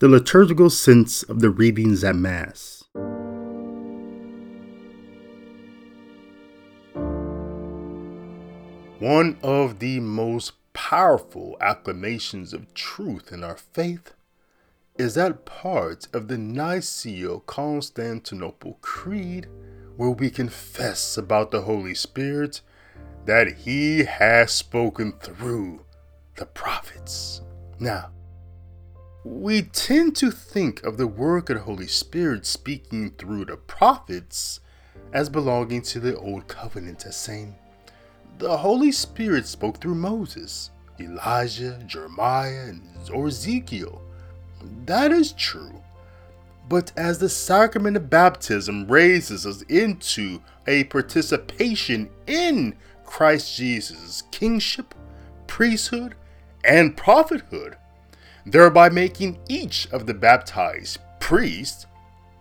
the 0.00 0.08
liturgical 0.08 0.70
sense 0.70 1.22
of 1.24 1.40
the 1.40 1.50
readings 1.50 2.02
at 2.02 2.16
Mass. 2.16 2.84
One 8.98 9.38
of 9.42 9.78
the 9.78 10.00
most 10.00 10.52
powerful 10.72 11.58
acclamations 11.60 12.54
of 12.54 12.72
truth 12.72 13.30
in 13.30 13.44
our 13.44 13.58
faith 13.58 14.14
is 14.96 15.16
that 15.16 15.44
part 15.44 16.08
of 16.14 16.28
the 16.28 16.38
Nicene 16.38 17.42
Constantinople 17.46 18.78
Creed 18.80 19.48
where 19.98 20.10
we 20.10 20.30
confess 20.30 21.18
about 21.18 21.50
the 21.50 21.62
Holy 21.62 21.94
Spirit 21.94 22.62
that 23.26 23.52
He 23.52 24.04
has 24.04 24.50
spoken 24.50 25.12
through 25.20 25.84
the 26.36 26.46
prophets. 26.46 27.42
Now, 27.78 28.12
we 29.24 29.62
tend 29.62 30.16
to 30.16 30.30
think 30.30 30.82
of 30.82 30.96
the 30.96 31.06
work 31.06 31.50
of 31.50 31.56
the 31.58 31.62
Holy 31.62 31.86
Spirit 31.86 32.46
speaking 32.46 33.10
through 33.10 33.44
the 33.44 33.56
prophets 33.56 34.60
as 35.12 35.28
belonging 35.28 35.82
to 35.82 36.00
the 36.00 36.16
Old 36.16 36.48
Covenant, 36.48 37.04
as 37.04 37.16
saying, 37.16 37.54
the 38.38 38.56
Holy 38.56 38.90
Spirit 38.90 39.46
spoke 39.46 39.78
through 39.78 39.96
Moses, 39.96 40.70
Elijah, 40.98 41.78
Jeremiah, 41.86 42.72
or 43.12 43.26
Ezekiel. 43.26 44.00
That 44.86 45.12
is 45.12 45.32
true. 45.32 45.82
But 46.66 46.92
as 46.96 47.18
the 47.18 47.28
sacrament 47.28 47.98
of 47.98 48.08
baptism 48.08 48.90
raises 48.90 49.44
us 49.44 49.60
into 49.62 50.40
a 50.66 50.84
participation 50.84 52.08
in 52.26 52.76
Christ 53.04 53.56
Jesus' 53.56 54.22
kingship, 54.30 54.94
priesthood, 55.46 56.14
and 56.64 56.96
prophethood, 56.96 57.76
thereby 58.50 58.88
making 58.88 59.38
each 59.48 59.88
of 59.92 60.06
the 60.06 60.14
baptized 60.14 60.98
priests, 61.20 61.86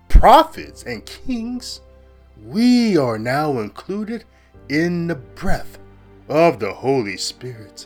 prophets, 0.08 0.84
and 0.84 1.06
kings, 1.06 1.82
we 2.46 2.98
are 2.98 3.20
now 3.20 3.60
included 3.60 4.24
in 4.70 5.08
the 5.08 5.16
breath 5.16 5.78
of 6.28 6.60
the 6.60 6.74
Holy 6.74 7.18
Spirit. 7.18 7.86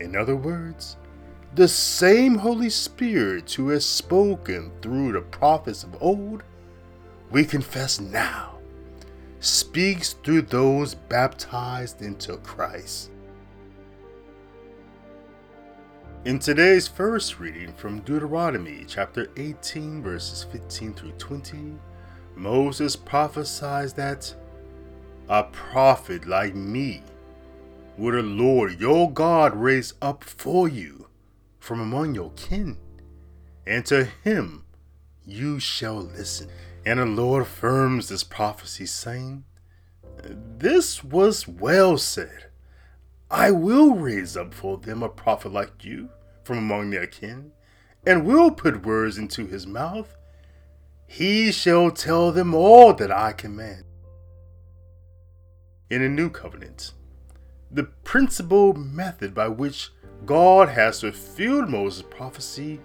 In 0.00 0.14
other 0.14 0.36
words, 0.36 0.96
the 1.54 1.68
same 1.68 2.36
Holy 2.36 2.70
Spirit 2.70 3.50
who 3.52 3.70
has 3.70 3.84
spoken 3.84 4.70
through 4.82 5.12
the 5.12 5.22
prophets 5.22 5.82
of 5.82 6.00
old, 6.00 6.42
we 7.30 7.44
confess 7.44 8.00
now, 8.00 8.58
speaks 9.40 10.12
through 10.12 10.42
those 10.42 10.94
baptized 10.94 12.02
into 12.02 12.36
Christ. 12.38 13.10
In 16.28 16.38
today's 16.38 16.86
first 16.86 17.40
reading 17.40 17.72
from 17.72 18.00
Deuteronomy 18.00 18.84
chapter 18.86 19.28
18, 19.38 20.02
verses 20.02 20.44
15 20.52 20.92
through 20.92 21.12
20, 21.12 21.78
Moses 22.36 22.96
prophesies 22.96 23.94
that 23.94 24.34
a 25.30 25.44
prophet 25.44 26.26
like 26.26 26.54
me 26.54 27.02
would 27.96 28.12
the 28.12 28.22
Lord 28.22 28.78
your 28.78 29.10
God 29.10 29.56
raise 29.56 29.94
up 30.02 30.22
for 30.22 30.68
you 30.68 31.08
from 31.60 31.80
among 31.80 32.14
your 32.14 32.32
kin, 32.32 32.76
and 33.66 33.86
to 33.86 34.04
him 34.22 34.66
you 35.24 35.58
shall 35.58 35.96
listen. 35.96 36.50
And 36.84 37.00
the 37.00 37.06
Lord 37.06 37.44
affirms 37.44 38.10
this 38.10 38.22
prophecy, 38.22 38.84
saying, 38.84 39.44
This 40.22 41.02
was 41.02 41.48
well 41.48 41.96
said. 41.96 42.50
I 43.30 43.50
will 43.50 43.94
raise 43.94 44.36
up 44.36 44.52
for 44.52 44.76
them 44.76 45.02
a 45.02 45.08
prophet 45.08 45.52
like 45.52 45.84
you 45.84 46.10
from 46.48 46.56
among 46.56 46.88
their 46.88 47.06
kin, 47.06 47.52
and 48.06 48.24
will 48.24 48.50
put 48.50 48.86
words 48.86 49.18
into 49.18 49.44
his 49.44 49.66
mouth. 49.66 50.16
He 51.06 51.52
shall 51.52 51.90
tell 51.90 52.32
them 52.32 52.54
all 52.54 52.94
that 52.94 53.12
I 53.12 53.34
command. 53.34 53.84
In 55.90 56.00
a 56.00 56.08
new 56.08 56.30
covenant, 56.30 56.92
the 57.70 57.84
principal 57.84 58.72
method 58.72 59.34
by 59.34 59.48
which 59.48 59.90
God 60.24 60.70
has 60.70 61.02
fulfilled 61.02 61.68
Moses' 61.68 62.06
prophecy 62.08 62.80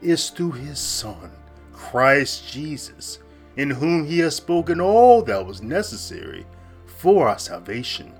is 0.00 0.30
through 0.30 0.52
his 0.52 0.78
Son, 0.78 1.32
Christ 1.72 2.52
Jesus, 2.52 3.18
in 3.56 3.68
whom 3.68 4.06
he 4.06 4.20
has 4.20 4.36
spoken 4.36 4.80
all 4.80 5.22
that 5.22 5.44
was 5.44 5.60
necessary 5.60 6.46
for 6.86 7.28
our 7.28 7.38
salvation, 7.40 8.12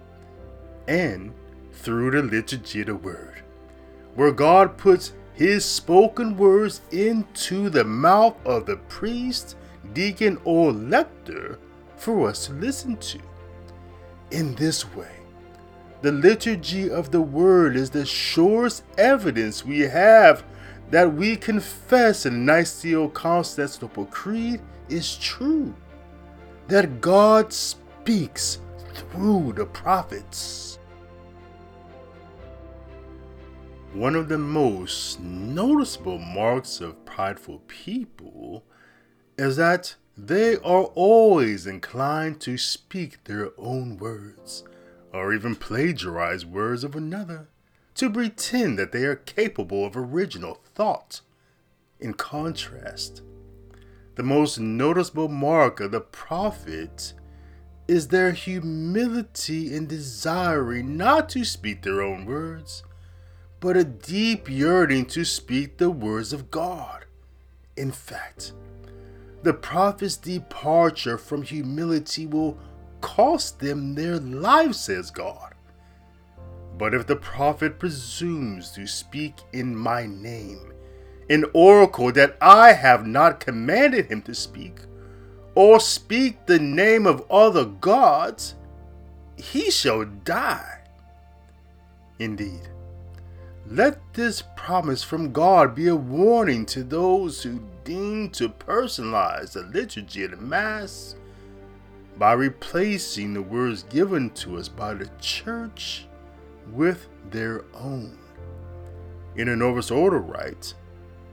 and 0.88 1.32
through 1.70 2.10
the 2.10 2.22
liturgy 2.22 2.80
of 2.80 2.86
the 2.88 2.96
Word, 2.96 3.44
where 4.14 4.32
God 4.32 4.76
puts 4.76 5.12
his 5.34 5.64
spoken 5.64 6.36
words 6.36 6.82
into 6.90 7.70
the 7.70 7.84
mouth 7.84 8.36
of 8.44 8.66
the 8.66 8.76
priest, 8.76 9.56
deacon, 9.92 10.38
or 10.44 10.72
lector 10.72 11.58
for 11.96 12.28
us 12.28 12.46
to 12.46 12.52
listen 12.52 12.96
to. 12.98 13.18
In 14.30 14.54
this 14.54 14.92
way, 14.94 15.10
the 16.02 16.12
liturgy 16.12 16.90
of 16.90 17.10
the 17.10 17.22
Word 17.22 17.76
is 17.76 17.90
the 17.90 18.04
surest 18.04 18.84
evidence 18.98 19.64
we 19.64 19.80
have 19.80 20.44
that 20.90 21.14
we 21.14 21.36
confess 21.36 22.26
in 22.26 22.44
Nicene 22.44 23.10
Constantinople 23.10 24.06
Creed 24.06 24.60
is 24.88 25.16
true. 25.16 25.74
That 26.68 27.00
God 27.00 27.52
speaks 27.52 28.58
through 28.94 29.54
the 29.56 29.66
prophets. 29.66 30.78
One 33.94 34.14
of 34.14 34.30
the 34.30 34.38
most 34.38 35.20
noticeable 35.20 36.18
marks 36.18 36.80
of 36.80 37.04
prideful 37.04 37.58
people 37.68 38.64
is 39.36 39.56
that 39.56 39.96
they 40.16 40.56
are 40.56 40.84
always 40.94 41.66
inclined 41.66 42.40
to 42.40 42.56
speak 42.56 43.24
their 43.24 43.50
own 43.58 43.98
words 43.98 44.64
or 45.12 45.34
even 45.34 45.56
plagiarize 45.56 46.46
words 46.46 46.84
of 46.84 46.96
another 46.96 47.48
to 47.96 48.08
pretend 48.08 48.78
that 48.78 48.92
they 48.92 49.04
are 49.04 49.14
capable 49.14 49.84
of 49.84 49.94
original 49.94 50.62
thought. 50.74 51.20
In 52.00 52.14
contrast, 52.14 53.20
the 54.14 54.22
most 54.22 54.58
noticeable 54.58 55.28
mark 55.28 55.80
of 55.80 55.90
the 55.90 56.00
prophet 56.00 57.12
is 57.86 58.08
their 58.08 58.32
humility 58.32 59.74
in 59.74 59.86
desiring 59.86 60.96
not 60.96 61.28
to 61.28 61.44
speak 61.44 61.82
their 61.82 62.00
own 62.00 62.24
words, 62.24 62.84
but 63.62 63.76
a 63.76 63.84
deep 63.84 64.50
yearning 64.50 65.06
to 65.06 65.24
speak 65.24 65.76
the 65.78 65.88
words 65.88 66.32
of 66.32 66.50
God. 66.50 67.04
In 67.76 67.92
fact, 67.92 68.54
the 69.44 69.54
prophet's 69.54 70.16
departure 70.16 71.16
from 71.16 71.42
humility 71.42 72.26
will 72.26 72.58
cost 73.00 73.60
them 73.60 73.94
their 73.94 74.18
lives, 74.18 74.80
says 74.80 75.12
God. 75.12 75.54
But 76.76 76.92
if 76.92 77.06
the 77.06 77.14
prophet 77.14 77.78
presumes 77.78 78.72
to 78.72 78.84
speak 78.84 79.34
in 79.52 79.76
my 79.76 80.06
name, 80.06 80.72
an 81.30 81.44
oracle 81.54 82.10
that 82.10 82.36
I 82.40 82.72
have 82.72 83.06
not 83.06 83.38
commanded 83.38 84.06
him 84.06 84.22
to 84.22 84.34
speak, 84.34 84.80
or 85.54 85.78
speak 85.78 86.46
the 86.46 86.58
name 86.58 87.06
of 87.06 87.30
other 87.30 87.64
gods, 87.64 88.56
he 89.36 89.70
shall 89.70 90.04
die. 90.04 90.80
Indeed, 92.18 92.68
let 93.66 94.00
this 94.14 94.42
promise 94.56 95.02
from 95.02 95.32
God 95.32 95.74
be 95.74 95.88
a 95.88 95.96
warning 95.96 96.66
to 96.66 96.82
those 96.82 97.42
who 97.42 97.60
deem 97.84 98.30
to 98.30 98.48
personalize 98.48 99.52
the 99.52 99.62
liturgy 99.62 100.24
of 100.24 100.32
the 100.32 100.36
Mass 100.36 101.14
by 102.18 102.32
replacing 102.32 103.34
the 103.34 103.42
words 103.42 103.84
given 103.84 104.30
to 104.30 104.58
us 104.58 104.68
by 104.68 104.94
the 104.94 105.08
church 105.20 106.06
with 106.72 107.08
their 107.30 107.64
own. 107.74 108.18
In 109.36 109.48
a 109.48 109.56
Novus 109.56 109.90
Ordo 109.90 110.18
rite, 110.18 110.74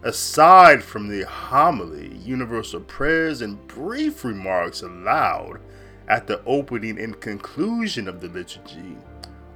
aside 0.04 0.84
from 0.84 1.10
the 1.10 1.26
homily, 1.26 2.16
universal 2.18 2.80
prayers, 2.80 3.42
and 3.42 3.68
brief 3.68 4.24
remarks 4.24 4.82
aloud 4.82 5.60
at 6.08 6.26
the 6.26 6.42
opening 6.46 6.98
and 7.00 7.20
conclusion 7.20 8.08
of 8.08 8.22
the 8.22 8.30
liturgy, 8.30 8.96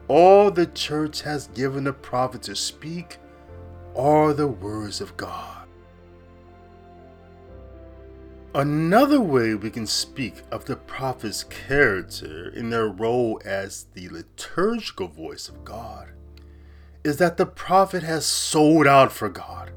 all 0.07 0.51
the 0.51 0.67
church 0.67 1.21
has 1.21 1.47
given 1.47 1.85
the 1.85 1.93
prophet 1.93 2.43
to 2.43 2.55
speak 2.55 3.17
are 3.95 4.33
the 4.33 4.47
words 4.47 5.01
of 5.01 5.15
God. 5.17 5.67
Another 8.55 9.19
way 9.19 9.55
we 9.55 9.71
can 9.71 9.87
speak 9.87 10.43
of 10.51 10.65
the 10.65 10.75
prophet's 10.75 11.43
character 11.43 12.49
in 12.49 12.69
their 12.69 12.87
role 12.87 13.41
as 13.43 13.87
the 13.93 14.09
liturgical 14.09 15.07
voice 15.07 15.49
of 15.49 15.65
God 15.65 16.09
is 17.03 17.17
that 17.17 17.37
the 17.37 17.45
prophet 17.45 18.03
has 18.03 18.25
sold 18.25 18.85
out 18.85 19.11
for 19.11 19.27
God, 19.27 19.71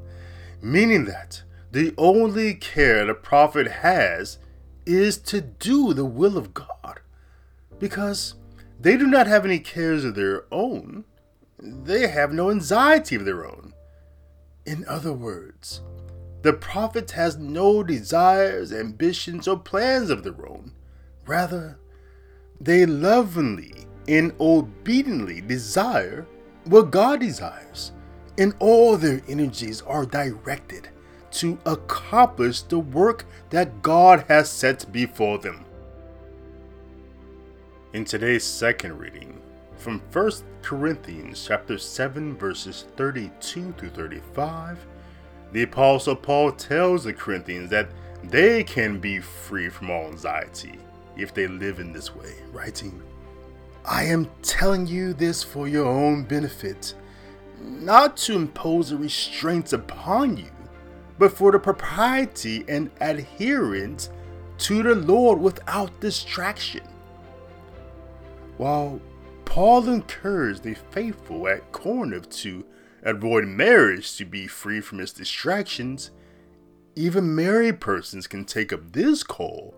meaning 0.60 1.06
that 1.06 1.42
the 1.72 1.94
only 1.96 2.54
care 2.54 3.04
the 3.04 3.14
prophet 3.14 3.66
has 3.66 4.38
is 4.84 5.18
to 5.18 5.40
do 5.40 5.92
the 5.92 6.04
will 6.04 6.36
of 6.36 6.54
God, 6.54 7.00
because 7.78 8.34
they 8.80 8.96
do 8.96 9.06
not 9.06 9.26
have 9.26 9.44
any 9.44 9.58
cares 9.58 10.04
of 10.04 10.14
their 10.14 10.44
own, 10.52 11.04
they 11.58 12.08
have 12.08 12.32
no 12.32 12.50
anxiety 12.50 13.16
of 13.16 13.24
their 13.24 13.46
own. 13.46 13.72
In 14.64 14.84
other 14.88 15.12
words, 15.12 15.80
the 16.42 16.52
prophet 16.52 17.10
has 17.12 17.36
no 17.36 17.82
desires, 17.82 18.72
ambitions, 18.72 19.48
or 19.48 19.58
plans 19.58 20.10
of 20.10 20.22
their 20.22 20.48
own. 20.48 20.72
Rather, 21.26 21.78
they 22.60 22.86
lovingly 22.86 23.72
and 24.08 24.32
obediently 24.40 25.40
desire 25.40 26.26
what 26.64 26.90
God 26.90 27.20
desires, 27.20 27.92
and 28.38 28.54
all 28.60 28.96
their 28.96 29.22
energies 29.28 29.82
are 29.82 30.06
directed 30.06 30.88
to 31.32 31.58
accomplish 31.66 32.62
the 32.62 32.78
work 32.78 33.26
that 33.50 33.82
God 33.82 34.24
has 34.28 34.48
set 34.48 34.90
before 34.90 35.38
them. 35.38 35.65
In 37.92 38.04
today's 38.04 38.42
second 38.42 38.98
reading, 38.98 39.40
from 39.76 40.02
1 40.12 40.30
Corinthians 40.60 41.44
chapter 41.46 41.78
7 41.78 42.36
verses 42.36 42.86
32 42.96 43.72
through 43.78 43.88
35, 43.90 44.84
the 45.52 45.62
apostle 45.62 46.16
Paul 46.16 46.50
tells 46.50 47.04
the 47.04 47.12
Corinthians 47.12 47.70
that 47.70 47.88
they 48.24 48.64
can 48.64 48.98
be 48.98 49.20
free 49.20 49.68
from 49.68 49.90
all 49.90 50.06
anxiety 50.06 50.80
if 51.16 51.32
they 51.32 51.46
live 51.46 51.78
in 51.78 51.92
this 51.92 52.12
way, 52.12 52.34
writing, 52.52 53.00
I 53.84 54.02
am 54.02 54.28
telling 54.42 54.88
you 54.88 55.12
this 55.12 55.44
for 55.44 55.68
your 55.68 55.86
own 55.86 56.24
benefit, 56.24 56.92
not 57.62 58.16
to 58.18 58.34
impose 58.34 58.90
a 58.90 58.96
restraint 58.96 59.72
upon 59.72 60.36
you, 60.36 60.50
but 61.20 61.32
for 61.32 61.52
the 61.52 61.60
propriety 61.60 62.64
and 62.66 62.90
adherence 63.00 64.10
to 64.58 64.82
the 64.82 64.96
Lord 64.96 65.40
without 65.40 66.00
distraction. 66.00 66.82
While 68.56 69.00
Paul 69.44 69.88
encouraged 69.88 70.62
the 70.62 70.74
faithful 70.74 71.46
at 71.48 71.72
Corinth 71.72 72.30
to 72.40 72.64
avoid 73.02 73.44
marriage 73.44 74.16
to 74.16 74.24
be 74.24 74.46
free 74.46 74.80
from 74.80 75.00
its 75.00 75.12
distractions, 75.12 76.10
even 76.94 77.34
married 77.34 77.80
persons 77.80 78.26
can 78.26 78.44
take 78.44 78.72
up 78.72 78.92
this 78.92 79.22
call 79.22 79.74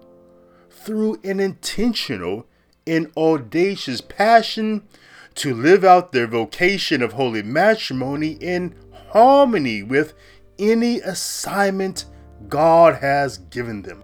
through 0.70 1.20
an 1.24 1.40
intentional 1.40 2.46
and 2.86 3.10
audacious 3.16 4.00
passion 4.00 4.86
to 5.34 5.54
live 5.54 5.84
out 5.84 6.12
their 6.12 6.26
vocation 6.26 7.02
of 7.02 7.12
holy 7.12 7.42
matrimony 7.42 8.32
in 8.40 8.74
harmony 9.10 9.82
with 9.82 10.14
any 10.58 11.00
assignment 11.00 12.04
God 12.48 12.96
has 12.96 13.38
given 13.38 13.82
them. 13.82 14.02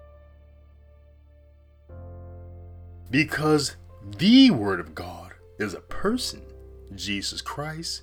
Because 3.11 3.77
the 4.19 4.51
Word 4.51 4.81
of 4.81 4.95
God 4.95 5.33
is 5.59 5.75
a 5.75 5.81
person, 5.81 6.43
Jesus 6.95 7.41
Christ. 7.41 8.03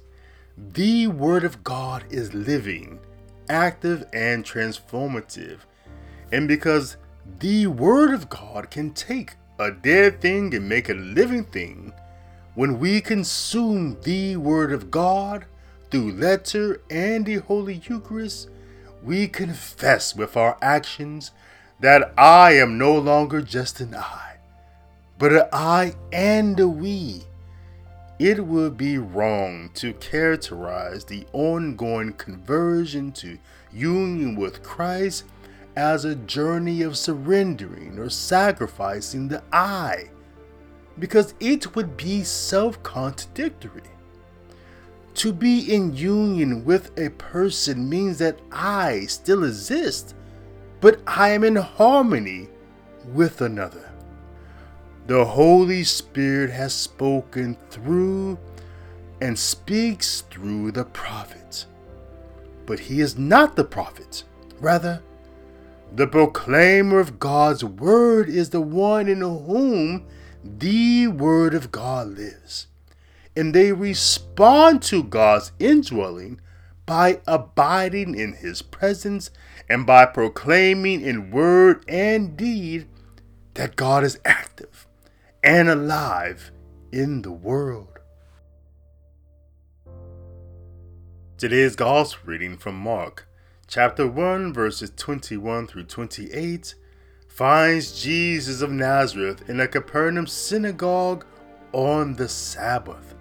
The 0.57 1.07
Word 1.07 1.43
of 1.43 1.63
God 1.63 2.03
is 2.09 2.33
living, 2.33 2.99
active, 3.49 4.05
and 4.13 4.43
transformative. 4.43 5.59
And 6.31 6.47
because 6.47 6.97
the 7.39 7.67
Word 7.67 8.13
of 8.13 8.29
God 8.29 8.69
can 8.69 8.91
take 8.91 9.33
a 9.59 9.71
dead 9.71 10.21
thing 10.21 10.53
and 10.53 10.67
make 10.67 10.89
a 10.89 10.93
living 10.93 11.45
thing, 11.45 11.93
when 12.55 12.79
we 12.79 12.99
consume 13.01 13.97
the 14.01 14.35
Word 14.35 14.71
of 14.71 14.91
God, 14.91 15.45
through 15.91 16.13
letter 16.13 16.81
and 16.89 17.25
the 17.25 17.35
Holy 17.35 17.81
Eucharist, 17.87 18.49
we 19.03 19.27
confess 19.27 20.15
with 20.15 20.37
our 20.37 20.57
actions 20.61 21.31
that 21.81 22.13
I 22.17 22.53
am 22.53 22.77
no 22.77 22.97
longer 22.97 23.41
just 23.41 23.81
an 23.81 23.93
I, 23.93 24.30
but 25.21 25.53
I 25.53 25.93
and 26.11 26.59
a 26.59 26.67
we. 26.67 27.21
It 28.17 28.43
would 28.43 28.75
be 28.75 28.97
wrong 28.97 29.69
to 29.75 29.93
characterize 29.93 31.05
the 31.05 31.27
ongoing 31.31 32.13
conversion 32.13 33.11
to 33.11 33.37
union 33.71 34.35
with 34.35 34.63
Christ 34.63 35.25
as 35.75 36.05
a 36.05 36.15
journey 36.15 36.81
of 36.81 36.97
surrendering 36.97 37.99
or 37.99 38.09
sacrificing 38.09 39.27
the 39.27 39.43
I, 39.53 40.09
because 40.97 41.35
it 41.39 41.75
would 41.75 41.97
be 41.97 42.23
self 42.23 42.81
contradictory. 42.81 43.91
To 45.13 45.31
be 45.31 45.71
in 45.71 45.95
union 45.95 46.65
with 46.65 46.97
a 46.97 47.09
person 47.11 47.87
means 47.87 48.17
that 48.17 48.39
I 48.51 49.01
still 49.01 49.43
exist, 49.43 50.15
but 50.79 50.99
I 51.05 51.29
am 51.29 51.43
in 51.43 51.57
harmony 51.57 52.49
with 53.13 53.41
another. 53.41 53.91
The 55.07 55.25
Holy 55.25 55.83
Spirit 55.83 56.51
has 56.51 56.73
spoken 56.73 57.57
through 57.69 58.37
and 59.21 59.37
speaks 59.37 60.21
through 60.29 60.71
the 60.71 60.85
prophet. 60.85 61.65
But 62.65 62.79
he 62.79 63.01
is 63.01 63.17
not 63.17 63.55
the 63.55 63.63
prophet. 63.63 64.23
Rather, 64.59 65.01
the 65.93 66.07
proclaimer 66.07 66.99
of 66.99 67.19
God's 67.19 67.63
word 67.63 68.29
is 68.29 68.51
the 68.51 68.61
one 68.61 69.07
in 69.07 69.21
whom 69.21 70.05
the 70.43 71.07
word 71.07 71.53
of 71.53 71.71
God 71.71 72.07
lives 72.07 72.67
and 73.35 73.53
they 73.53 73.71
respond 73.71 74.81
to 74.83 75.03
God's 75.03 75.51
indwelling 75.59 76.39
by 76.85 77.21
abiding 77.27 78.15
in 78.15 78.33
His 78.33 78.61
presence 78.61 79.31
and 79.69 79.85
by 79.85 80.05
proclaiming 80.05 81.01
in 81.01 81.31
word 81.31 81.83
and 81.87 82.35
deed 82.35 82.87
that 83.53 83.75
God 83.75 84.03
is 84.03 84.19
active 84.25 84.70
and 85.43 85.69
alive 85.69 86.51
in 86.91 87.21
the 87.21 87.31
world. 87.31 87.99
Today's 91.37 91.75
Gospel 91.75 92.21
reading 92.25 92.57
from 92.57 92.75
Mark, 92.75 93.27
chapter 93.67 94.05
1, 94.07 94.53
verses 94.53 94.91
21 94.95 95.65
through 95.65 95.85
28, 95.85 96.75
finds 97.27 97.99
Jesus 97.99 98.61
of 98.61 98.69
Nazareth 98.71 99.49
in 99.49 99.59
a 99.59 99.67
Capernaum 99.67 100.27
synagogue 100.27 101.25
on 101.73 102.15
the 102.15 102.29
Sabbath 102.29 103.15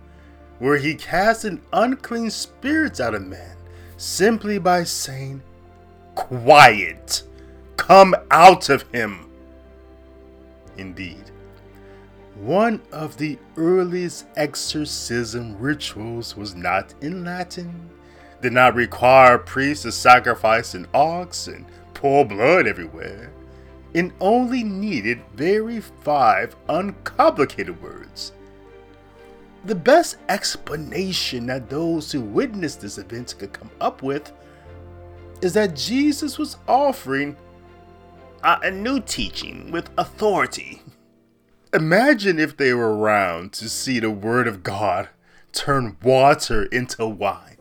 where 0.58 0.76
he 0.76 0.94
cast 0.94 1.46
an 1.46 1.62
unclean 1.72 2.30
spirits 2.30 3.00
out 3.00 3.14
of 3.14 3.26
man 3.26 3.56
simply 3.96 4.58
by 4.58 4.84
saying, 4.84 5.42
Quiet, 6.14 7.22
come 7.76 8.14
out 8.30 8.68
of 8.68 8.82
him. 8.90 9.30
Indeed, 10.76 11.30
one 12.40 12.80
of 12.92 13.16
the 13.16 13.38
earliest 13.56 14.26
exorcism 14.36 15.58
rituals 15.58 16.36
was 16.36 16.54
not 16.54 16.94
in 17.00 17.24
Latin, 17.24 17.90
did 18.40 18.52
not 18.52 18.74
require 18.74 19.38
priests 19.38 19.82
to 19.82 19.92
sacrifice 19.92 20.74
an 20.74 20.86
ox 20.94 21.46
and 21.46 21.66
pour 21.94 22.24
blood 22.24 22.66
everywhere, 22.66 23.32
and 23.94 24.12
only 24.20 24.62
needed 24.62 25.20
very 25.34 25.80
five 25.80 26.56
uncomplicated 26.68 27.80
words 27.82 28.32
the 29.64 29.74
best 29.74 30.16
explanation 30.28 31.46
that 31.46 31.68
those 31.68 32.10
who 32.10 32.20
witnessed 32.20 32.80
this 32.80 32.98
event 32.98 33.34
could 33.38 33.52
come 33.52 33.70
up 33.80 34.02
with 34.02 34.32
is 35.42 35.52
that 35.52 35.76
Jesus 35.76 36.38
was 36.38 36.56
offering 36.66 37.36
a, 38.42 38.58
a 38.62 38.70
new 38.70 39.00
teaching 39.00 39.70
with 39.70 39.90
authority. 39.98 40.82
Imagine 41.72 42.38
if 42.38 42.56
they 42.56 42.74
were 42.74 42.96
around 42.96 43.52
to 43.54 43.68
see 43.68 44.00
the 44.00 44.10
Word 44.10 44.48
of 44.48 44.62
God 44.62 45.08
turn 45.52 45.96
water 46.02 46.64
into 46.64 47.06
wine, 47.06 47.56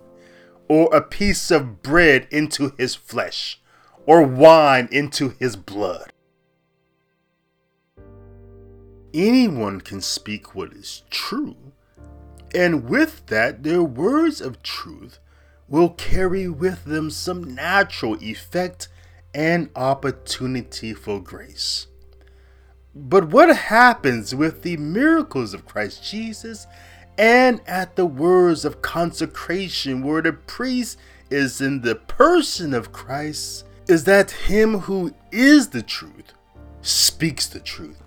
or 0.67 0.93
a 0.93 1.01
piece 1.01 1.51
of 1.51 1.81
bread 1.83 2.27
into 2.31 2.73
his 2.77 2.95
flesh, 2.95 3.61
or 4.05 4.23
wine 4.23 4.87
into 4.91 5.29
his 5.39 5.55
blood. 5.55 6.11
Anyone 9.13 9.81
can 9.81 10.01
speak 10.01 10.53
what 10.55 10.73
is 10.73 11.03
true 11.09 11.55
and 12.53 12.89
with 12.89 13.25
that, 13.27 13.63
their 13.63 13.83
words 13.83 14.41
of 14.41 14.63
truth 14.63 15.19
will 15.67 15.89
carry 15.89 16.47
with 16.47 16.85
them 16.85 17.11
some 17.11 17.53
natural 17.53 18.15
effect 18.23 18.87
and 19.33 19.69
opportunity 19.75 20.93
for 20.93 21.21
grace. 21.21 21.87
But 22.95 23.29
what 23.29 23.55
happens 23.55 24.33
with 24.33 24.63
the 24.63 24.77
miracles 24.77 25.53
of 25.53 25.65
Christ 25.65 26.03
Jesus 26.03 26.65
and 27.17 27.61
at 27.67 27.95
the 27.95 28.05
words 28.05 28.65
of 28.65 28.81
consecration, 28.81 30.03
where 30.03 30.21
the 30.21 30.33
priest 30.33 30.97
is 31.29 31.61
in 31.61 31.81
the 31.81 31.95
person 31.95 32.73
of 32.73 32.91
Christ, 32.91 33.65
is 33.87 34.05
that 34.05 34.31
him 34.31 34.79
who 34.79 35.13
is 35.31 35.69
the 35.69 35.81
truth 35.81 36.33
speaks 36.81 37.47
the 37.47 37.59
truth. 37.59 38.01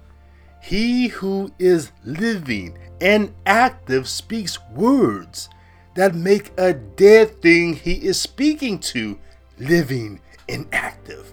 He 0.61 1.09
who 1.09 1.53
is 1.59 1.93
living 2.05 2.79
and 3.01 3.35
active 3.47 4.09
speaks 4.09 4.59
words 4.71 5.49
that 5.95 6.15
make 6.15 6.53
a 6.57 6.73
dead 6.73 7.43
thing 7.43 7.75
he 7.75 7.95
is 7.95 8.21
speaking 8.21 8.79
to 8.79 9.19
living 9.59 10.21
and 10.49 10.67
active. 10.73 11.33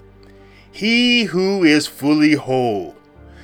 He 0.72 1.24
who 1.26 1.64
is 1.64 1.88
fully 1.88 2.34
whole 2.34 2.96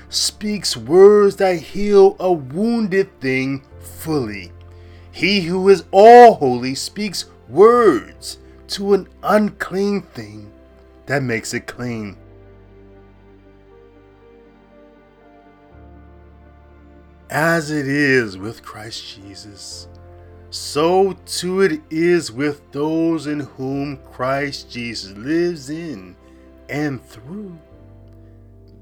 speaks 0.09 0.77
words 0.77 1.35
that 1.37 1.57
heal 1.57 2.15
a 2.19 2.31
wounded 2.31 3.19
thing 3.19 3.63
fully. 3.79 4.51
He 5.11 5.41
who 5.41 5.69
is 5.69 5.85
all 5.91 6.35
holy 6.35 6.75
speaks 6.75 7.25
words 7.47 8.37
to 8.67 8.93
an 8.93 9.07
unclean 9.23 10.01
thing 10.01 10.51
that 11.05 11.23
makes 11.23 11.53
it 11.53 11.67
clean. 11.67 12.17
As 17.29 17.71
it 17.71 17.87
is 17.87 18.37
with 18.37 18.63
Christ 18.63 19.15
Jesus, 19.15 19.87
so 20.49 21.13
too 21.25 21.61
it 21.61 21.81
is 21.89 22.31
with 22.31 22.61
those 22.71 23.27
in 23.27 23.41
whom 23.41 23.97
Christ 24.11 24.69
Jesus 24.69 25.11
lives 25.17 25.69
in 25.69 26.15
and 26.69 27.03
through. 27.03 27.57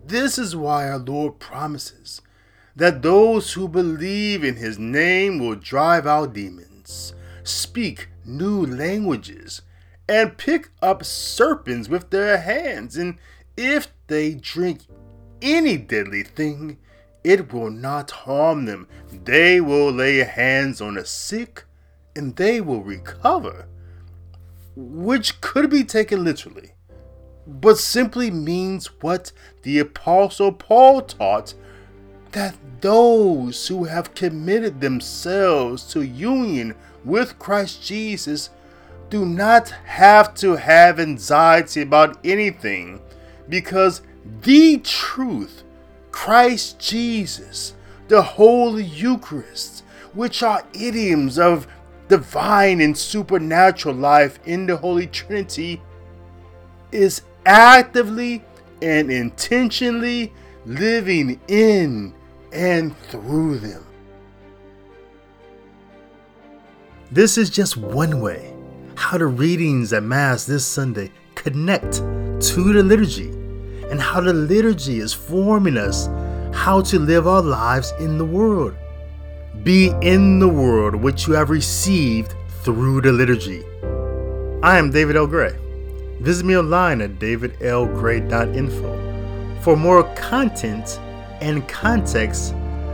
This 0.06 0.38
is 0.38 0.56
why 0.56 0.90
our 0.90 1.00
Lord 1.00 1.40
promises 1.40 2.22
that 2.76 3.02
those 3.02 3.54
who 3.54 3.68
believe 3.68 4.44
in 4.44 4.58
his 4.58 4.78
name 4.78 5.40
will 5.40 5.56
drive 5.56 6.06
out 6.06 6.34
demons, 6.34 7.14
speak 7.44 8.10
new 8.26 8.66
languages, 8.66 9.62
and 10.10 10.38
pick 10.38 10.70
up 10.82 11.06
serpents 11.06 11.88
with 11.88 12.10
their 12.10 12.38
hands, 12.40 12.98
and 12.98 13.18
if 13.56 13.88
they 14.08 14.34
drink 14.34 14.82
any 15.42 15.78
deadly 15.78 16.24
thing, 16.24 16.78
it 17.24 17.54
will 17.54 17.72
not 17.72 18.12
harm 18.12 18.66
them. 18.66 18.88
They 19.24 19.62
will 19.62 19.92
lay 19.92 20.18
hands 20.18 20.82
on 20.82 20.96
the 20.96 21.06
sick 21.06 21.64
and 22.16 22.36
they 22.36 22.62
will 22.62 22.84
recover, 22.84 23.68
which 24.76 25.42
could 25.42 25.70
be 25.70 25.84
taken 25.84 26.24
literally, 26.24 26.74
but 27.46 27.78
simply 27.78 28.32
means 28.32 28.88
what 29.02 29.32
the 29.64 29.80
Apostle 29.80 30.52
Paul 30.52 31.02
taught 31.02 31.54
that 32.32 32.56
those 32.82 33.68
who 33.68 33.86
have 33.86 34.16
committed 34.16 34.82
themselves 34.82 35.84
to 35.94 36.02
union 36.02 36.76
with 37.06 37.38
Christ 37.40 37.84
Jesus 37.84 38.50
do 39.10 39.26
not 39.26 39.70
have 39.86 40.34
to 40.36 40.56
have 40.56 41.00
anxiety 41.00 41.82
about 41.82 42.18
anything 42.26 43.02
because 43.48 44.02
the 44.42 44.80
truth, 44.80 45.64
Christ 46.12 46.80
Jesus, 46.80 47.76
the 48.08 48.22
Holy 48.22 48.84
Eucharist, 48.84 49.84
which 50.14 50.42
are 50.42 50.64
idioms 50.74 51.38
of 51.38 51.68
divine 52.08 52.82
and 52.82 52.98
supernatural 52.98 53.96
life 53.96 54.40
in 54.46 54.66
the 54.66 54.78
Holy 54.78 55.08
Trinity, 55.08 55.82
is 56.92 57.22
actively 57.46 58.44
and 58.82 59.12
intentionally 59.12 60.34
living 60.66 61.40
in 61.48 62.14
and 62.52 62.98
through 63.08 63.60
them. 63.60 63.86
This 67.12 67.38
is 67.38 67.50
just 67.50 67.78
one 67.78 68.22
way 68.22 68.54
how 68.96 69.18
the 69.18 69.26
readings 69.26 69.94
at 69.94 70.04
Mass 70.04 70.46
this 70.46 70.66
Sunday 70.66 71.12
connect 71.36 71.94
to 71.94 72.74
the 72.74 72.84
liturgy 72.84 73.30
and 73.90 74.00
how 74.00 74.22
the 74.22 74.34
liturgy 74.34 75.00
is 75.00 75.14
forming 75.14 75.78
us 75.78 76.08
how 76.54 76.82
to 76.82 77.00
live 77.00 77.28
our 77.28 77.42
lives 77.42 77.94
in 78.00 78.18
the 78.18 78.26
world. 78.26 78.76
Be 79.64 79.92
in 80.02 80.40
the 80.40 80.48
world 80.48 80.96
which 80.96 81.28
you 81.28 81.34
have 81.34 81.50
received 81.50 82.36
through 82.64 83.02
the 83.02 83.12
liturgy. 83.12 83.64
I 84.62 84.78
am 84.78 84.92
David 84.92 85.16
L. 85.16 85.28
Gray. 85.28 85.63
Visit 86.24 86.46
me 86.46 86.58
online 86.58 87.02
at 87.02 87.20
davidlgray.info 87.20 89.62
for 89.62 89.76
more 89.76 90.04
content 90.16 90.98
and 91.42 91.68
context 91.68 92.54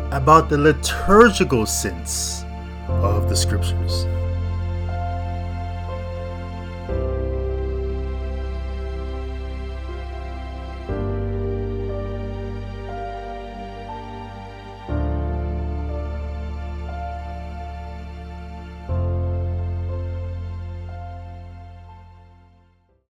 about 0.10 0.50
the 0.50 0.58
liturgical 0.58 1.68
sense 1.68 2.44
of 2.88 3.30
the 3.30 3.36
scriptures. 3.36 4.08